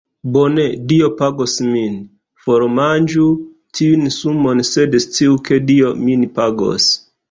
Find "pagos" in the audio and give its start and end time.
1.19-1.53, 6.41-6.95